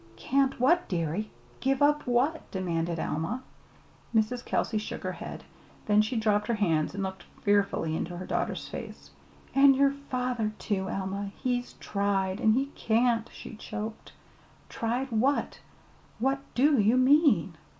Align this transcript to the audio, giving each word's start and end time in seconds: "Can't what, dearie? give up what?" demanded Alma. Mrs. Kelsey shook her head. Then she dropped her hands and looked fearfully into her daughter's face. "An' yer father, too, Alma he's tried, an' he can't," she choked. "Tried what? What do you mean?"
"Can't 0.15 0.59
what, 0.59 0.89
dearie? 0.89 1.29
give 1.59 1.79
up 1.79 2.07
what?" 2.07 2.49
demanded 2.49 2.99
Alma. 2.99 3.43
Mrs. 4.15 4.43
Kelsey 4.43 4.79
shook 4.79 5.03
her 5.03 5.11
head. 5.11 5.43
Then 5.85 6.01
she 6.01 6.15
dropped 6.15 6.47
her 6.47 6.55
hands 6.55 6.95
and 6.95 7.03
looked 7.03 7.25
fearfully 7.43 7.95
into 7.95 8.17
her 8.17 8.25
daughter's 8.25 8.67
face. 8.67 9.11
"An' 9.53 9.75
yer 9.75 9.91
father, 10.09 10.53
too, 10.57 10.89
Alma 10.89 11.31
he's 11.37 11.73
tried, 11.73 12.41
an' 12.41 12.53
he 12.53 12.71
can't," 12.73 13.29
she 13.31 13.53
choked. 13.55 14.13
"Tried 14.69 15.11
what? 15.11 15.59
What 16.17 16.39
do 16.55 16.79
you 16.79 16.97
mean?" 16.97 17.55